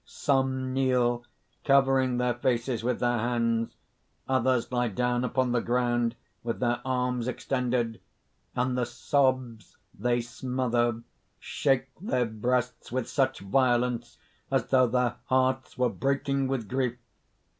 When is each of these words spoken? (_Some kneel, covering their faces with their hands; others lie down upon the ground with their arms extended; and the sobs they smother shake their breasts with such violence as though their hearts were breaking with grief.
(_Some 0.07 0.71
kneel, 0.73 1.23
covering 1.63 2.17
their 2.17 2.33
faces 2.33 2.83
with 2.83 2.99
their 3.01 3.19
hands; 3.19 3.75
others 4.27 4.71
lie 4.71 4.87
down 4.87 5.23
upon 5.23 5.51
the 5.51 5.59
ground 5.61 6.15
with 6.41 6.59
their 6.59 6.81
arms 6.83 7.27
extended; 7.27 8.01
and 8.55 8.75
the 8.75 8.87
sobs 8.87 9.77
they 9.93 10.19
smother 10.19 11.03
shake 11.39 11.89
their 11.99 12.25
breasts 12.25 12.91
with 12.91 13.07
such 13.07 13.41
violence 13.41 14.17
as 14.49 14.65
though 14.69 14.87
their 14.87 15.17
hearts 15.25 15.77
were 15.77 15.89
breaking 15.89 16.47
with 16.47 16.67
grief. 16.67 16.97